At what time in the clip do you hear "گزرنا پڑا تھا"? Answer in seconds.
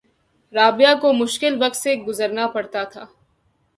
2.07-3.03